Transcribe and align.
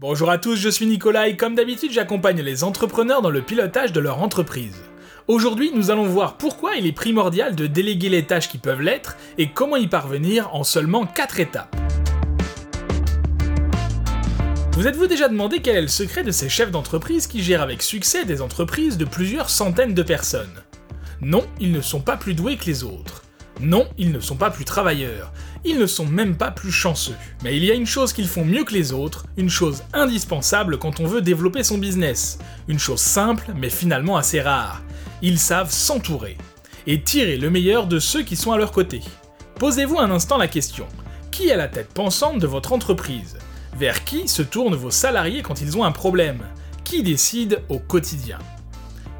Bonjour 0.00 0.28
à 0.28 0.38
tous, 0.38 0.56
je 0.56 0.68
suis 0.68 0.86
Nicolas 0.86 1.28
et 1.28 1.36
comme 1.36 1.54
d'habitude 1.54 1.92
j'accompagne 1.92 2.40
les 2.40 2.64
entrepreneurs 2.64 3.22
dans 3.22 3.30
le 3.30 3.42
pilotage 3.42 3.92
de 3.92 4.00
leur 4.00 4.20
entreprise. 4.20 4.82
Aujourd'hui 5.28 5.70
nous 5.72 5.92
allons 5.92 6.08
voir 6.08 6.36
pourquoi 6.36 6.74
il 6.74 6.84
est 6.84 6.92
primordial 6.92 7.54
de 7.54 7.68
déléguer 7.68 8.08
les 8.08 8.26
tâches 8.26 8.48
qui 8.48 8.58
peuvent 8.58 8.80
l'être 8.80 9.16
et 9.38 9.50
comment 9.50 9.76
y 9.76 9.86
parvenir 9.86 10.52
en 10.52 10.64
seulement 10.64 11.06
4 11.06 11.38
étapes. 11.38 11.76
Vous 14.72 14.88
êtes-vous 14.88 15.06
déjà 15.06 15.28
demandé 15.28 15.60
quel 15.62 15.76
est 15.76 15.82
le 15.82 15.86
secret 15.86 16.24
de 16.24 16.32
ces 16.32 16.48
chefs 16.48 16.72
d'entreprise 16.72 17.28
qui 17.28 17.40
gèrent 17.40 17.62
avec 17.62 17.80
succès 17.80 18.24
des 18.24 18.42
entreprises 18.42 18.98
de 18.98 19.04
plusieurs 19.04 19.48
centaines 19.48 19.94
de 19.94 20.02
personnes? 20.02 20.64
Non, 21.20 21.46
ils 21.60 21.70
ne 21.70 21.80
sont 21.80 22.00
pas 22.00 22.16
plus 22.16 22.34
doués 22.34 22.56
que 22.56 22.66
les 22.66 22.82
autres. 22.82 23.23
Non, 23.60 23.86
ils 23.98 24.10
ne 24.10 24.20
sont 24.20 24.36
pas 24.36 24.50
plus 24.50 24.64
travailleurs, 24.64 25.32
ils 25.64 25.78
ne 25.78 25.86
sont 25.86 26.06
même 26.06 26.36
pas 26.36 26.50
plus 26.50 26.72
chanceux. 26.72 27.14
Mais 27.42 27.56
il 27.56 27.64
y 27.64 27.70
a 27.70 27.74
une 27.74 27.86
chose 27.86 28.12
qu'ils 28.12 28.28
font 28.28 28.44
mieux 28.44 28.64
que 28.64 28.74
les 28.74 28.92
autres, 28.92 29.26
une 29.36 29.48
chose 29.48 29.84
indispensable 29.92 30.78
quand 30.78 31.00
on 31.00 31.06
veut 31.06 31.22
développer 31.22 31.62
son 31.62 31.78
business, 31.78 32.38
une 32.66 32.78
chose 32.80 33.00
simple 33.00 33.52
mais 33.56 33.70
finalement 33.70 34.16
assez 34.16 34.40
rare. 34.40 34.82
Ils 35.22 35.38
savent 35.38 35.70
s'entourer 35.70 36.36
et 36.86 37.02
tirer 37.02 37.36
le 37.36 37.48
meilleur 37.48 37.86
de 37.86 37.98
ceux 37.98 38.22
qui 38.22 38.36
sont 38.36 38.52
à 38.52 38.58
leur 38.58 38.72
côté. 38.72 39.00
Posez-vous 39.58 39.98
un 39.98 40.10
instant 40.10 40.36
la 40.36 40.48
question, 40.48 40.86
qui 41.30 41.48
est 41.48 41.56
la 41.56 41.68
tête 41.68 41.94
pensante 41.94 42.40
de 42.40 42.46
votre 42.46 42.72
entreprise? 42.72 43.38
Vers 43.78 44.04
qui 44.04 44.28
se 44.28 44.42
tournent 44.42 44.74
vos 44.74 44.90
salariés 44.90 45.42
quand 45.42 45.60
ils 45.60 45.78
ont 45.78 45.84
un 45.84 45.92
problème? 45.92 46.42
Qui 46.84 47.02
décide 47.02 47.60
au 47.68 47.78
quotidien? 47.78 48.38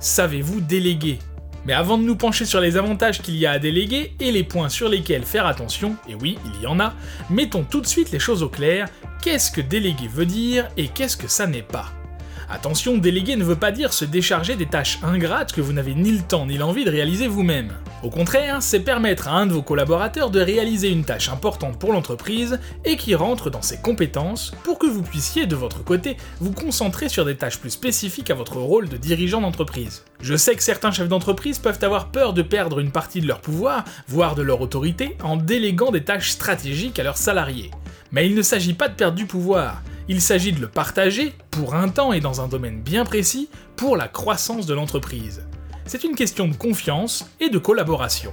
Savez-vous 0.01 0.61
déléguer 0.61 1.19
mais 1.66 1.73
avant 1.73 1.98
de 1.98 2.02
nous 2.02 2.16
pencher 2.16 2.45
sur 2.45 2.60
les 2.60 2.77
avantages 2.77 3.20
qu'il 3.23 3.36
y 3.36 3.46
a 3.46 3.52
à 3.52 3.59
déléguer 3.59 4.14
et 4.20 4.32
les 4.32 4.45
points 4.45 4.68
sur 4.68 4.88
lesquels 4.88 5.24
faire 5.24 5.46
attention, 5.46 5.96
et 6.09 6.14
oui, 6.14 6.38
il 6.45 6.62
y 6.62 6.66
en 6.66 6.80
a, 6.80 6.95
mettons 7.30 7.64
tout 7.64 7.80
de 7.80 7.86
suite 7.86 8.10
les 8.10 8.18
choses 8.18 8.42
au 8.42 8.48
clair, 8.48 8.88
qu'est-ce 9.22 9.50
que 9.50 9.60
déléguer 9.60 10.08
veut 10.08 10.27
dire 10.27 10.69
et 10.77 10.88
qu'est-ce 10.88 11.16
que 11.16 11.28
ça 11.28 11.46
n'est 11.46 11.62
pas? 11.62 11.92
Attention, 12.50 12.98
déléguer 12.98 13.36
ne 13.36 13.45
veut 13.45 13.56
pas 13.56 13.72
dire 13.72 13.92
se 13.92 14.05
décharger 14.05 14.55
des 14.56 14.66
tâches 14.66 14.98
ingrates 15.02 15.52
que 15.52 15.61
vous 15.61 15.72
n'avez 15.72 15.94
ni 15.94 16.12
le 16.12 16.22
temps 16.22 16.47
ni 16.47 16.58
l'envie 16.58 16.84
de 16.84 16.91
réaliser 16.91 17.27
vous-même. 17.27 17.72
Au 18.05 18.10
contraire, 18.10 18.58
c'est 18.60 18.80
permettre 18.80 19.28
à 19.28 19.33
un 19.33 19.47
de 19.47 19.55
vos 19.55 19.62
collaborateurs 19.62 20.28
de 20.28 20.38
réaliser 20.38 20.91
une 20.91 21.06
tâche 21.06 21.30
importante 21.30 21.78
pour 21.78 21.91
l'entreprise 21.91 22.61
et 22.84 22.98
qui 22.98 23.14
rentre 23.14 23.48
dans 23.48 23.62
ses 23.62 23.78
compétences 23.78 24.52
pour 24.62 24.78
que 24.78 24.86
vous 24.86 25.00
puissiez, 25.00 25.46
de 25.46 25.56
votre 25.56 25.83
côté, 25.83 26.19
vous 26.38 26.52
concentrer 26.52 27.08
sur 27.08 27.24
des 27.24 27.34
tâches 27.34 27.58
plus 27.58 27.70
spécifiques 27.70 28.30
à 28.30 28.34
votre 28.34 28.58
rôle 28.58 28.91
de 28.91 28.98
dirigeant 28.98 29.41
d'entreprise. 29.41 30.05
Je 30.20 30.36
sais 30.36 30.55
que 30.55 30.62
certains 30.62 30.91
chefs 30.91 31.08
d'entreprise 31.08 31.58
peuvent 31.58 31.83
avoir 31.83 32.08
peur 32.08 32.34
de 32.34 32.42
perdre 32.42 32.78
une 32.78 32.92
partie 32.92 33.22
de 33.22 33.27
leur 33.27 33.41
pouvoir, 33.41 33.84
voire 34.06 34.34
de 34.34 34.42
leur 34.42 34.61
autorité, 34.61 35.16
en 35.22 35.39
déléguant 35.39 35.91
des 35.91 36.05
tâches 36.05 36.33
stratégiques 36.33 36.98
à 36.98 37.05
leurs 37.05 37.16
salariés. 37.16 37.70
Mais 38.12 38.27
il 38.27 38.34
ne 38.34 38.42
s'agit 38.42 38.74
pas 38.74 38.89
de 38.89 38.96
perdre 38.96 39.16
du 39.16 39.24
pouvoir, 39.24 39.80
il 40.08 40.20
s'agit 40.20 40.52
de 40.52 40.61
le 40.61 40.68
partager, 40.68 41.33
pour 41.50 41.74
un 41.74 41.89
temps 41.89 42.12
et 42.12 42.20
dans 42.20 42.42
un 42.42 42.48
domaine 42.48 42.83
bien 42.83 43.06
précis, 43.06 43.48
pour 43.77 43.96
la 43.96 44.08
croissance 44.08 44.66
de 44.66 44.74
l'entreprise. 44.74 45.42
C'est 45.86 46.04
une 46.04 46.14
question 46.14 46.48
de 46.48 46.54
confiance 46.54 47.30
et 47.40 47.50
de 47.50 47.58
collaboration. 47.58 48.32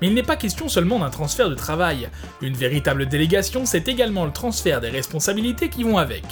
Mais 0.00 0.06
il 0.06 0.14
n'est 0.14 0.22
pas 0.22 0.36
question 0.36 0.68
seulement 0.68 0.98
d'un 0.98 1.10
transfert 1.10 1.50
de 1.50 1.54
travail. 1.54 2.08
Une 2.40 2.54
véritable 2.56 3.06
délégation, 3.06 3.66
c'est 3.66 3.88
également 3.88 4.24
le 4.24 4.32
transfert 4.32 4.80
des 4.80 4.88
responsabilités 4.88 5.68
qui 5.68 5.82
vont 5.82 5.98
avec. 5.98 6.24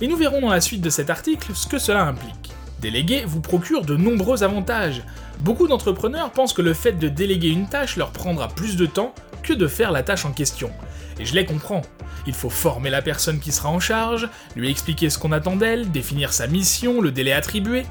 Et 0.00 0.06
nous 0.06 0.16
verrons 0.16 0.40
dans 0.40 0.50
la 0.50 0.60
suite 0.60 0.82
de 0.82 0.90
cet 0.90 1.10
article 1.10 1.52
ce 1.54 1.66
que 1.66 1.78
cela 1.78 2.04
implique. 2.04 2.52
Déléguer 2.80 3.24
vous 3.26 3.40
procure 3.40 3.84
de 3.84 3.96
nombreux 3.96 4.44
avantages. 4.44 5.02
Beaucoup 5.40 5.66
d'entrepreneurs 5.66 6.30
pensent 6.30 6.52
que 6.52 6.62
le 6.62 6.74
fait 6.74 6.92
de 6.92 7.08
déléguer 7.08 7.48
une 7.48 7.68
tâche 7.68 7.96
leur 7.96 8.10
prendra 8.10 8.48
plus 8.48 8.76
de 8.76 8.86
temps 8.86 9.14
que 9.42 9.52
de 9.52 9.66
faire 9.66 9.90
la 9.90 10.02
tâche 10.02 10.26
en 10.26 10.32
question. 10.32 10.70
Et 11.18 11.24
je 11.24 11.34
les 11.34 11.44
comprends. 11.44 11.82
Il 12.26 12.34
faut 12.34 12.50
former 12.50 12.90
la 12.90 13.02
personne 13.02 13.40
qui 13.40 13.52
sera 13.52 13.68
en 13.68 13.80
charge, 13.80 14.28
lui 14.54 14.70
expliquer 14.70 15.10
ce 15.10 15.18
qu'on 15.18 15.32
attend 15.32 15.56
d'elle, 15.56 15.90
définir 15.90 16.32
sa 16.32 16.46
mission, 16.46 17.00
le 17.00 17.10
délai 17.10 17.32
attribué. 17.32 17.84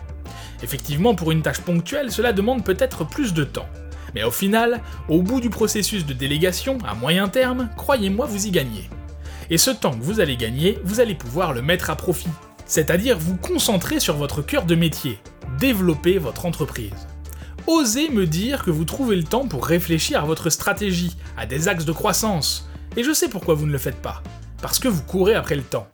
Effectivement, 0.62 1.16
pour 1.16 1.32
une 1.32 1.42
tâche 1.42 1.62
ponctuelle, 1.62 2.12
cela 2.12 2.34
demande 2.34 2.64
peut-être 2.64 3.06
plus 3.06 3.34
de 3.34 3.44
temps. 3.44 3.68
Mais 4.16 4.24
au 4.24 4.32
final, 4.32 4.82
au 5.10 5.22
bout 5.22 5.42
du 5.42 5.50
processus 5.50 6.06
de 6.06 6.14
délégation, 6.14 6.78
à 6.88 6.94
moyen 6.94 7.28
terme, 7.28 7.70
croyez-moi, 7.78 8.26
vous 8.26 8.48
y 8.48 8.52
gagnez. 8.52 8.90
Et 9.50 9.58
ce 9.58 9.72
temps 9.72 9.92
que 9.92 10.04
vous 10.04 10.20
allez 10.20 10.38
gagner, 10.38 10.80
vous 10.84 11.00
allez 11.00 11.16
pouvoir 11.16 11.54
le 11.54 11.62
mettre 11.62 11.90
à 11.90 11.96
profit. 11.96 12.30
C'est-à-dire 12.66 13.18
vous 13.18 13.36
concentrer 13.36 14.00
sur 14.00 14.16
votre 14.16 14.42
cœur 14.42 14.66
de 14.66 14.76
métier, 14.76 15.20
développer 15.60 16.18
votre 16.18 16.46
entreprise. 16.46 17.08
Osez 17.68 18.10
me 18.10 18.26
dire 18.26 18.64
que 18.64 18.72
vous 18.72 18.86
trouvez 18.86 19.16
le 19.16 19.24
temps 19.24 19.48
pour 19.48 19.66
réfléchir 19.66 20.22
à 20.22 20.26
votre 20.26 20.50
stratégie, 20.50 21.16
à 21.38 21.46
des 21.46 21.68
axes 21.68 21.86
de 21.86 21.92
croissance, 21.92 22.68
et 22.98 23.04
je 23.04 23.14
sais 23.14 23.30
pourquoi 23.30 23.56
vous 23.56 23.66
ne 23.66 23.72
le 23.72 23.78
faites 23.78 24.02
pas. 24.02 24.22
Parce 24.62 24.80
que 24.80 24.88
vous 24.88 25.04
courez 25.04 25.36
après 25.36 25.56
le 25.56 25.64
temps. 25.64 25.88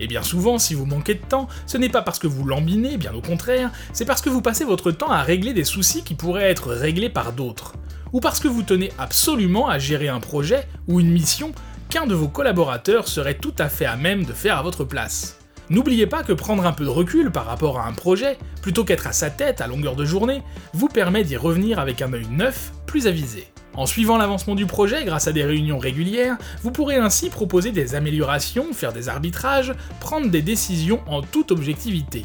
Et 0.00 0.06
bien 0.06 0.22
souvent, 0.22 0.58
si 0.58 0.74
vous 0.74 0.86
manquez 0.86 1.14
de 1.14 1.24
temps, 1.24 1.48
ce 1.66 1.78
n'est 1.78 1.88
pas 1.88 2.02
parce 2.02 2.18
que 2.18 2.26
vous 2.26 2.44
lambinez, 2.44 2.96
bien 2.96 3.12
au 3.14 3.20
contraire, 3.20 3.70
c'est 3.92 4.04
parce 4.04 4.20
que 4.20 4.30
vous 4.30 4.42
passez 4.42 4.64
votre 4.64 4.90
temps 4.90 5.10
à 5.10 5.22
régler 5.22 5.52
des 5.52 5.64
soucis 5.64 6.02
qui 6.02 6.14
pourraient 6.14 6.50
être 6.50 6.72
réglés 6.72 7.10
par 7.10 7.32
d'autres. 7.32 7.74
Ou 8.12 8.20
parce 8.20 8.40
que 8.40 8.48
vous 8.48 8.62
tenez 8.62 8.92
absolument 8.98 9.68
à 9.68 9.78
gérer 9.78 10.08
un 10.08 10.20
projet 10.20 10.66
ou 10.86 11.00
une 11.00 11.10
mission 11.10 11.52
qu'un 11.88 12.06
de 12.06 12.14
vos 12.14 12.28
collaborateurs 12.28 13.08
serait 13.08 13.34
tout 13.34 13.54
à 13.58 13.68
fait 13.68 13.86
à 13.86 13.96
même 13.96 14.24
de 14.24 14.32
faire 14.32 14.58
à 14.58 14.62
votre 14.62 14.84
place. 14.84 15.38
N'oubliez 15.70 16.06
pas 16.06 16.22
que 16.22 16.32
prendre 16.32 16.66
un 16.66 16.72
peu 16.72 16.84
de 16.84 16.90
recul 16.90 17.30
par 17.30 17.46
rapport 17.46 17.80
à 17.80 17.86
un 17.86 17.92
projet, 17.92 18.38
plutôt 18.60 18.84
qu'être 18.84 19.06
à 19.06 19.12
sa 19.12 19.30
tête 19.30 19.60
à 19.60 19.66
longueur 19.66 19.96
de 19.96 20.04
journée, 20.04 20.42
vous 20.74 20.88
permet 20.88 21.24
d'y 21.24 21.36
revenir 21.36 21.78
avec 21.78 22.02
un 22.02 22.12
œil 22.12 22.26
neuf, 22.30 22.72
plus 22.86 23.06
avisé. 23.06 23.53
En 23.76 23.86
suivant 23.86 24.16
l'avancement 24.18 24.54
du 24.54 24.66
projet 24.66 25.04
grâce 25.04 25.26
à 25.26 25.32
des 25.32 25.44
réunions 25.44 25.78
régulières, 25.78 26.36
vous 26.62 26.70
pourrez 26.70 26.96
ainsi 26.96 27.28
proposer 27.28 27.72
des 27.72 27.96
améliorations, 27.96 28.72
faire 28.72 28.92
des 28.92 29.08
arbitrages, 29.08 29.72
prendre 29.98 30.28
des 30.30 30.42
décisions 30.42 31.00
en 31.06 31.22
toute 31.22 31.50
objectivité. 31.50 32.24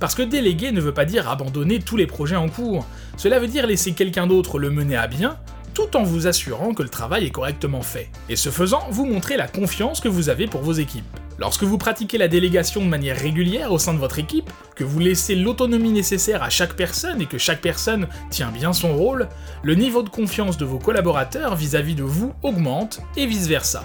Parce 0.00 0.14
que 0.14 0.22
déléguer 0.22 0.72
ne 0.72 0.80
veut 0.80 0.94
pas 0.94 1.04
dire 1.04 1.28
abandonner 1.28 1.78
tous 1.78 1.96
les 1.96 2.06
projets 2.06 2.36
en 2.36 2.48
cours, 2.48 2.84
cela 3.16 3.38
veut 3.38 3.46
dire 3.46 3.66
laisser 3.66 3.92
quelqu'un 3.92 4.26
d'autre 4.26 4.58
le 4.58 4.70
mener 4.70 4.96
à 4.96 5.06
bien, 5.06 5.38
tout 5.72 5.96
en 5.96 6.02
vous 6.02 6.26
assurant 6.26 6.74
que 6.74 6.82
le 6.82 6.88
travail 6.88 7.26
est 7.26 7.30
correctement 7.30 7.82
fait. 7.82 8.10
Et 8.28 8.34
ce 8.34 8.50
faisant, 8.50 8.82
vous 8.90 9.06
montrez 9.06 9.36
la 9.36 9.46
confiance 9.46 10.00
que 10.00 10.08
vous 10.08 10.28
avez 10.28 10.46
pour 10.46 10.62
vos 10.62 10.72
équipes. 10.72 11.04
Lorsque 11.38 11.62
vous 11.62 11.78
pratiquez 11.78 12.18
la 12.18 12.26
délégation 12.26 12.80
de 12.80 12.88
manière 12.88 13.16
régulière 13.16 13.70
au 13.72 13.78
sein 13.78 13.94
de 13.94 13.98
votre 13.98 14.18
équipe, 14.18 14.50
que 14.74 14.82
vous 14.82 14.98
laissez 14.98 15.36
l'autonomie 15.36 15.92
nécessaire 15.92 16.42
à 16.42 16.50
chaque 16.50 16.74
personne 16.74 17.22
et 17.22 17.26
que 17.26 17.38
chaque 17.38 17.60
personne 17.60 18.08
tient 18.30 18.50
bien 18.50 18.72
son 18.72 18.96
rôle, 18.96 19.28
le 19.62 19.74
niveau 19.76 20.02
de 20.02 20.08
confiance 20.08 20.56
de 20.56 20.64
vos 20.64 20.80
collaborateurs 20.80 21.54
vis-à-vis 21.54 21.94
de 21.94 22.02
vous 22.02 22.34
augmente 22.42 23.00
et 23.16 23.26
vice-versa. 23.26 23.84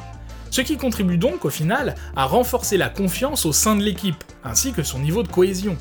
Ce 0.50 0.62
qui 0.62 0.78
contribue 0.78 1.18
donc 1.18 1.46
au 1.46 1.52
final 1.52 1.94
à 2.16 2.26
renforcer 2.26 2.78
la 2.78 2.90
confiance 2.90 3.46
au 3.46 3.54
sein 3.54 3.76
de 3.76 3.84
l'équipe, 3.84 4.24
ainsi 4.44 4.74
que 4.74 4.84
son 4.84 5.00
niveau 5.00 5.22
de 5.22 5.28
cohésion. 5.28 5.78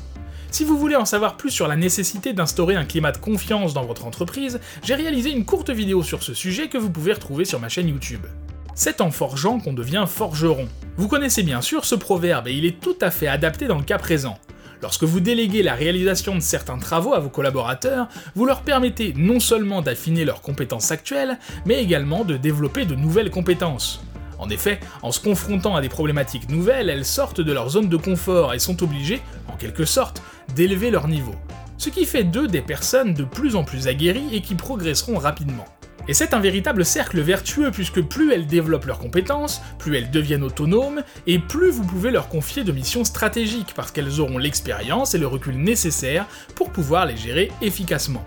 Si 0.51 0.65
vous 0.65 0.77
voulez 0.77 0.95
en 0.95 1.05
savoir 1.05 1.37
plus 1.37 1.49
sur 1.49 1.67
la 1.67 1.75
nécessité 1.75 2.33
d'instaurer 2.33 2.75
un 2.75 2.85
climat 2.85 3.11
de 3.11 3.17
confiance 3.17 3.73
dans 3.73 3.85
votre 3.85 4.05
entreprise, 4.05 4.59
j'ai 4.83 4.93
réalisé 4.93 5.31
une 5.31 5.45
courte 5.45 5.71
vidéo 5.71 6.03
sur 6.03 6.21
ce 6.21 6.35
sujet 6.35 6.67
que 6.69 6.77
vous 6.77 6.91
pouvez 6.91 7.13
retrouver 7.13 7.45
sur 7.45 7.59
ma 7.59 7.69
chaîne 7.69 7.87
YouTube. 7.87 8.27
C'est 8.75 9.01
en 9.01 9.11
forgeant 9.11 9.59
qu'on 9.59 9.73
devient 9.73 10.05
forgeron. 10.07 10.67
Vous 10.97 11.07
connaissez 11.07 11.43
bien 11.43 11.61
sûr 11.61 11.85
ce 11.85 11.93
proverbe 11.93 12.47
et 12.47 12.53
il 12.53 12.65
est 12.65 12.79
tout 12.79 12.95
à 13.01 13.11
fait 13.11 13.27
adapté 13.27 13.67
dans 13.67 13.77
le 13.77 13.83
cas 13.83 13.99
présent. 13.99 14.39
Lorsque 14.81 15.03
vous 15.03 15.19
déléguez 15.19 15.61
la 15.61 15.75
réalisation 15.75 16.33
de 16.33 16.41
certains 16.41 16.79
travaux 16.79 17.13
à 17.13 17.19
vos 17.19 17.29
collaborateurs, 17.29 18.09
vous 18.35 18.45
leur 18.45 18.63
permettez 18.63 19.13
non 19.15 19.39
seulement 19.39 19.81
d'affiner 19.83 20.25
leurs 20.25 20.41
compétences 20.41 20.91
actuelles, 20.91 21.37
mais 21.65 21.81
également 21.83 22.25
de 22.25 22.35
développer 22.35 22.85
de 22.85 22.95
nouvelles 22.95 23.29
compétences. 23.29 24.03
En 24.39 24.49
effet, 24.49 24.79
en 25.03 25.11
se 25.11 25.21
confrontant 25.21 25.75
à 25.75 25.81
des 25.81 25.87
problématiques 25.87 26.49
nouvelles, 26.49 26.89
elles 26.89 27.05
sortent 27.05 27.41
de 27.41 27.53
leur 27.53 27.69
zone 27.69 27.89
de 27.89 27.97
confort 27.97 28.53
et 28.55 28.59
sont 28.59 28.83
obligées, 28.83 29.21
en 29.47 29.55
quelque 29.55 29.85
sorte, 29.85 30.21
d'élever 30.55 30.89
leur 30.89 31.07
niveau. 31.07 31.35
Ce 31.77 31.89
qui 31.89 32.05
fait 32.05 32.23
d'eux 32.23 32.47
des 32.47 32.61
personnes 32.61 33.13
de 33.13 33.23
plus 33.23 33.55
en 33.55 33.63
plus 33.63 33.87
aguerries 33.87 34.33
et 34.35 34.41
qui 34.41 34.55
progresseront 34.55 35.17
rapidement. 35.17 35.65
Et 36.09 36.13
c'est 36.13 36.33
un 36.33 36.39
véritable 36.39 36.83
cercle 36.83 37.21
vertueux 37.21 37.71
puisque 37.71 38.01
plus 38.01 38.33
elles 38.33 38.45
développent 38.45 38.85
leurs 38.85 38.99
compétences, 38.99 39.61
plus 39.79 39.95
elles 39.95 40.11
deviennent 40.11 40.43
autonomes, 40.43 41.01
et 41.27 41.39
plus 41.39 41.71
vous 41.71 41.85
pouvez 41.85 42.11
leur 42.11 42.27
confier 42.27 42.65
de 42.65 42.73
missions 42.73 43.05
stratégiques 43.05 43.73
parce 43.73 43.91
qu'elles 43.91 44.19
auront 44.19 44.37
l'expérience 44.37 45.15
et 45.15 45.17
le 45.17 45.27
recul 45.27 45.55
nécessaires 45.55 46.27
pour 46.55 46.71
pouvoir 46.71 47.05
les 47.05 47.15
gérer 47.15 47.51
efficacement. 47.61 48.25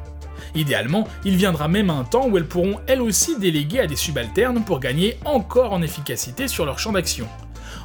Idéalement, 0.54 1.06
il 1.26 1.36
viendra 1.36 1.68
même 1.68 1.90
un 1.90 2.04
temps 2.04 2.28
où 2.28 2.38
elles 2.38 2.46
pourront 2.46 2.80
elles 2.86 3.02
aussi 3.02 3.38
déléguer 3.38 3.80
à 3.80 3.86
des 3.86 3.96
subalternes 3.96 4.64
pour 4.64 4.80
gagner 4.80 5.18
encore 5.26 5.74
en 5.74 5.82
efficacité 5.82 6.48
sur 6.48 6.64
leur 6.64 6.78
champ 6.78 6.92
d'action. 6.92 7.28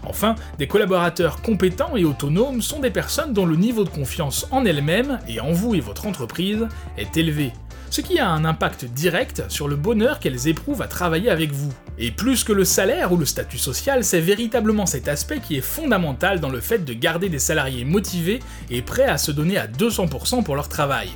Enfin, 0.06 0.36
des 0.58 0.68
collaborateurs 0.68 1.42
compétents 1.42 1.98
et 1.98 2.06
autonomes 2.06 2.62
sont 2.62 2.80
des 2.80 2.92
personnes 2.92 3.34
dont 3.34 3.46
le 3.46 3.58
niveau 3.58 3.84
de 3.84 3.90
confiance 3.90 4.48
en 4.52 4.66
elles-mêmes 4.66 5.20
et 5.28 5.42
en 5.42 5.52
vous 5.52 5.76
et 5.76 5.82
votre 5.82 6.08
entreprise 6.08 6.68
est 6.98 7.18
élevé 7.18 7.52
ce 7.92 8.00
qui 8.00 8.20
a 8.20 8.30
un 8.30 8.46
impact 8.46 8.86
direct 8.86 9.44
sur 9.50 9.68
le 9.68 9.76
bonheur 9.76 10.20
qu'elles 10.20 10.48
éprouvent 10.48 10.82
à 10.82 10.88
travailler 10.88 11.30
avec 11.30 11.52
vous. 11.52 11.74
Et 12.00 12.10
plus 12.10 12.46
que 12.46 12.54
le 12.54 12.64
salaire 12.64 13.12
ou 13.12 13.18
le 13.18 13.26
statut 13.26 13.58
social, 13.58 14.06
c'est 14.06 14.22
véritablement 14.22 14.86
cet 14.86 15.10
aspect 15.10 15.40
qui 15.40 15.58
est 15.58 15.62
fondamental 15.62 16.40
dans 16.40 16.50
le 16.50 16.62
fait 16.62 16.86
de 16.86 16.94
garder 16.94 17.28
des 17.28 17.38
salariés 17.38 17.84
motivés 17.84 18.40
et 18.70 18.82
prêts 18.82 19.04
à 19.04 19.18
se 19.18 19.32
donner 19.32 19.58
à 19.58 19.68
200% 19.68 20.42
pour 20.42 20.56
leur 20.56 20.70
travail. 20.70 21.10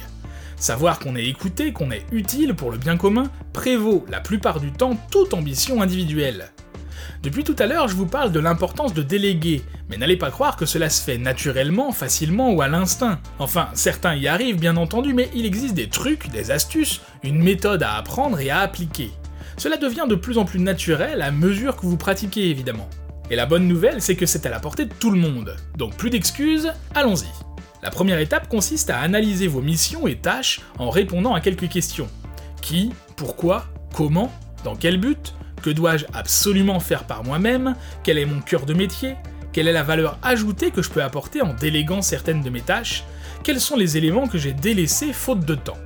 Savoir 0.57 0.99
qu'on 0.99 1.15
est 1.15 1.25
écouté, 1.25 1.71
qu'on 1.71 1.91
est 1.91 2.05
utile 2.11 2.53
pour 2.55 2.71
le 2.71 2.77
bien 2.77 2.97
commun, 2.97 3.31
prévaut 3.53 4.05
la 4.09 4.19
plupart 4.19 4.59
du 4.59 4.73
temps 4.73 4.97
toute 5.09 5.33
ambition 5.33 5.81
individuelle. 5.81 6.51
Depuis 7.23 7.43
tout 7.43 7.55
à 7.59 7.65
l'heure, 7.65 7.87
je 7.87 7.95
vous 7.95 8.05
parle 8.05 8.31
de 8.31 8.39
l'importance 8.39 8.93
de 8.93 9.01
déléguer, 9.01 9.63
mais 9.89 9.97
n'allez 9.97 10.17
pas 10.17 10.31
croire 10.31 10.55
que 10.55 10.65
cela 10.65 10.89
se 10.89 11.03
fait 11.03 11.17
naturellement, 11.17 11.91
facilement 11.91 12.51
ou 12.51 12.61
à 12.61 12.67
l'instinct. 12.67 13.19
Enfin, 13.39 13.69
certains 13.73 14.15
y 14.15 14.27
arrivent 14.27 14.59
bien 14.59 14.77
entendu, 14.77 15.13
mais 15.13 15.29
il 15.33 15.45
existe 15.45 15.73
des 15.73 15.89
trucs, 15.89 16.29
des 16.29 16.51
astuces, 16.51 17.01
une 17.23 17.41
méthode 17.41 17.83
à 17.83 17.95
apprendre 17.95 18.39
et 18.39 18.49
à 18.49 18.59
appliquer. 18.59 19.11
Cela 19.57 19.77
devient 19.77 20.05
de 20.07 20.15
plus 20.15 20.37
en 20.37 20.45
plus 20.45 20.59
naturel 20.59 21.21
à 21.21 21.31
mesure 21.31 21.75
que 21.75 21.85
vous 21.85 21.97
pratiquez 21.97 22.49
évidemment. 22.49 22.89
Et 23.29 23.35
la 23.35 23.45
bonne 23.45 23.67
nouvelle, 23.67 24.01
c'est 24.01 24.15
que 24.15 24.25
c'est 24.25 24.45
à 24.45 24.49
la 24.49 24.59
portée 24.59 24.85
de 24.85 24.93
tout 24.93 25.09
le 25.09 25.19
monde. 25.19 25.55
Donc 25.77 25.95
plus 25.95 26.09
d'excuses, 26.09 26.71
allons-y. 26.93 27.27
La 27.81 27.89
première 27.89 28.19
étape 28.19 28.47
consiste 28.47 28.89
à 28.89 28.99
analyser 28.99 29.47
vos 29.47 29.61
missions 29.61 30.07
et 30.07 30.15
tâches 30.15 30.61
en 30.77 30.89
répondant 30.89 31.33
à 31.33 31.41
quelques 31.41 31.69
questions. 31.69 32.09
Qui 32.61 32.91
Pourquoi 33.15 33.67
Comment 33.93 34.31
Dans 34.63 34.75
quel 34.75 34.99
but 34.99 35.33
Que 35.65 35.71
dois-je 35.71 36.05
absolument 36.13 36.79
faire 36.79 37.05
par 37.05 37.23
moi-même 37.23 37.73
Quel 38.03 38.19
est 38.19 38.27
mon 38.27 38.39
cœur 38.39 38.67
de 38.67 38.75
métier 38.75 39.15
Quelle 39.51 39.67
est 39.67 39.73
la 39.73 39.81
valeur 39.81 40.19
ajoutée 40.21 40.69
que 40.69 40.83
je 40.83 40.91
peux 40.91 41.01
apporter 41.01 41.41
en 41.41 41.55
déléguant 41.55 42.03
certaines 42.03 42.43
de 42.43 42.51
mes 42.51 42.61
tâches 42.61 43.03
Quels 43.43 43.59
sont 43.59 43.75
les 43.75 43.97
éléments 43.97 44.27
que 44.27 44.37
j'ai 44.37 44.53
délaissés 44.53 45.11
faute 45.11 45.43
de 45.43 45.55
temps 45.55 45.79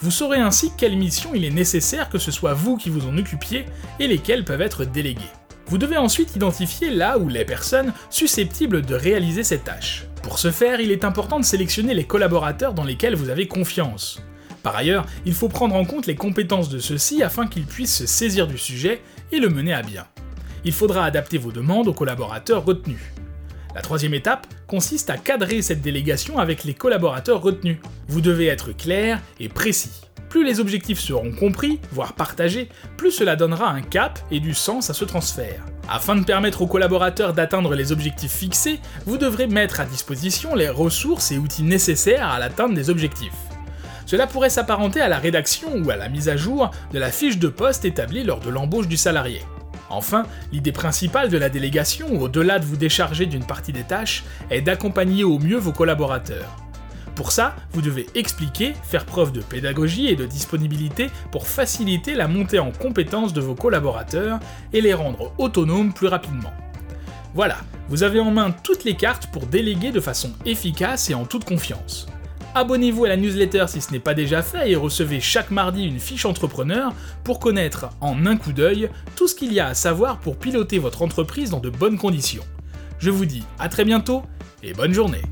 vous 0.00 0.10
saurez 0.10 0.38
ainsi 0.38 0.72
quelle 0.76 0.96
mission 0.96 1.30
il 1.34 1.44
est 1.44 1.50
nécessaire 1.50 2.08
que 2.10 2.18
ce 2.18 2.30
soit 2.30 2.54
vous 2.54 2.76
qui 2.76 2.90
vous 2.90 3.06
en 3.06 3.16
occupiez 3.18 3.66
et 3.98 4.06
lesquelles 4.06 4.44
peuvent 4.44 4.62
être 4.62 4.84
déléguées. 4.84 5.20
Vous 5.66 5.78
devez 5.78 5.98
ensuite 5.98 6.36
identifier 6.36 6.90
là 6.90 7.18
où 7.18 7.28
les 7.28 7.44
personnes 7.44 7.92
susceptibles 8.08 8.82
de 8.82 8.94
réaliser 8.94 9.42
cette 9.42 9.64
tâche. 9.64 10.06
Pour 10.22 10.38
ce 10.38 10.50
faire, 10.50 10.80
il 10.80 10.90
est 10.90 11.04
important 11.04 11.38
de 11.38 11.44
sélectionner 11.44 11.92
les 11.92 12.04
collaborateurs 12.04 12.72
dans 12.72 12.84
lesquels 12.84 13.14
vous 13.14 13.28
avez 13.28 13.46
confiance. 13.46 14.22
Par 14.64 14.76
ailleurs, 14.76 15.04
il 15.26 15.34
faut 15.34 15.48
prendre 15.48 15.74
en 15.74 15.84
compte 15.84 16.06
les 16.06 16.14
compétences 16.14 16.70
de 16.70 16.78
ceux-ci 16.78 17.22
afin 17.22 17.46
qu'ils 17.46 17.66
puissent 17.66 17.98
se 17.98 18.06
saisir 18.06 18.46
du 18.46 18.56
sujet 18.56 19.02
et 19.34 19.40
le 19.40 19.48
mener 19.48 19.74
à 19.74 19.82
bien. 19.82 20.06
Il 20.64 20.72
faudra 20.72 21.04
adapter 21.04 21.38
vos 21.38 21.52
demandes 21.52 21.88
aux 21.88 21.92
collaborateurs 21.92 22.64
retenus. 22.64 23.00
La 23.74 23.82
troisième 23.82 24.14
étape 24.14 24.46
consiste 24.68 25.10
à 25.10 25.18
cadrer 25.18 25.60
cette 25.60 25.82
délégation 25.82 26.38
avec 26.38 26.62
les 26.64 26.74
collaborateurs 26.74 27.42
retenus. 27.42 27.78
Vous 28.06 28.20
devez 28.20 28.46
être 28.46 28.72
clair 28.72 29.20
et 29.40 29.48
précis. 29.48 30.02
Plus 30.28 30.44
les 30.44 30.60
objectifs 30.60 31.00
seront 31.00 31.32
compris, 31.32 31.80
voire 31.92 32.12
partagés, 32.12 32.68
plus 32.96 33.10
cela 33.10 33.36
donnera 33.36 33.70
un 33.70 33.82
cap 33.82 34.18
et 34.30 34.40
du 34.40 34.54
sens 34.54 34.90
à 34.90 34.94
ce 34.94 35.04
transfert. 35.04 35.64
Afin 35.88 36.16
de 36.16 36.24
permettre 36.24 36.62
aux 36.62 36.66
collaborateurs 36.66 37.34
d'atteindre 37.34 37.74
les 37.74 37.92
objectifs 37.92 38.32
fixés, 38.32 38.80
vous 39.06 39.18
devrez 39.18 39.46
mettre 39.48 39.80
à 39.80 39.84
disposition 39.84 40.54
les 40.54 40.68
ressources 40.68 41.30
et 41.30 41.38
outils 41.38 41.62
nécessaires 41.62 42.28
à 42.28 42.38
l'atteinte 42.38 42.74
des 42.74 42.90
objectifs. 42.90 43.53
Cela 44.14 44.28
pourrait 44.28 44.48
s'apparenter 44.48 45.00
à 45.00 45.08
la 45.08 45.18
rédaction 45.18 45.70
ou 45.74 45.90
à 45.90 45.96
la 45.96 46.08
mise 46.08 46.28
à 46.28 46.36
jour 46.36 46.70
de 46.92 47.00
la 47.00 47.10
fiche 47.10 47.40
de 47.40 47.48
poste 47.48 47.84
établie 47.84 48.22
lors 48.22 48.38
de 48.38 48.48
l'embauche 48.48 48.86
du 48.86 48.96
salarié. 48.96 49.42
Enfin, 49.90 50.22
l'idée 50.52 50.70
principale 50.70 51.30
de 51.30 51.36
la 51.36 51.48
délégation, 51.48 52.06
au-delà 52.20 52.60
de 52.60 52.64
vous 52.64 52.76
décharger 52.76 53.26
d'une 53.26 53.44
partie 53.44 53.72
des 53.72 53.82
tâches, 53.82 54.22
est 54.50 54.60
d'accompagner 54.60 55.24
au 55.24 55.40
mieux 55.40 55.56
vos 55.56 55.72
collaborateurs. 55.72 56.56
Pour 57.16 57.32
ça, 57.32 57.56
vous 57.72 57.82
devez 57.82 58.06
expliquer, 58.14 58.74
faire 58.84 59.04
preuve 59.04 59.32
de 59.32 59.40
pédagogie 59.40 60.06
et 60.06 60.14
de 60.14 60.26
disponibilité 60.26 61.10
pour 61.32 61.48
faciliter 61.48 62.14
la 62.14 62.28
montée 62.28 62.60
en 62.60 62.70
compétences 62.70 63.32
de 63.32 63.40
vos 63.40 63.56
collaborateurs 63.56 64.38
et 64.72 64.80
les 64.80 64.94
rendre 64.94 65.32
autonomes 65.38 65.92
plus 65.92 66.06
rapidement. 66.06 66.52
Voilà, 67.34 67.56
vous 67.88 68.04
avez 68.04 68.20
en 68.20 68.30
main 68.30 68.52
toutes 68.62 68.84
les 68.84 68.94
cartes 68.94 69.26
pour 69.32 69.46
déléguer 69.46 69.90
de 69.90 69.98
façon 69.98 70.30
efficace 70.46 71.10
et 71.10 71.14
en 71.14 71.24
toute 71.24 71.44
confiance. 71.44 72.06
Abonnez-vous 72.56 73.04
à 73.04 73.08
la 73.08 73.16
newsletter 73.16 73.64
si 73.66 73.80
ce 73.80 73.90
n'est 73.90 73.98
pas 73.98 74.14
déjà 74.14 74.40
fait 74.40 74.70
et 74.70 74.76
recevez 74.76 75.20
chaque 75.20 75.50
mardi 75.50 75.84
une 75.84 75.98
fiche 75.98 76.24
entrepreneur 76.24 76.92
pour 77.24 77.40
connaître 77.40 77.86
en 78.00 78.26
un 78.26 78.36
coup 78.36 78.52
d'œil 78.52 78.90
tout 79.16 79.26
ce 79.26 79.34
qu'il 79.34 79.52
y 79.52 79.58
a 79.58 79.66
à 79.66 79.74
savoir 79.74 80.20
pour 80.20 80.36
piloter 80.36 80.78
votre 80.78 81.02
entreprise 81.02 81.50
dans 81.50 81.58
de 81.58 81.68
bonnes 81.68 81.98
conditions. 81.98 82.44
Je 83.00 83.10
vous 83.10 83.26
dis 83.26 83.42
à 83.58 83.68
très 83.68 83.84
bientôt 83.84 84.22
et 84.62 84.72
bonne 84.72 84.94
journée 84.94 85.22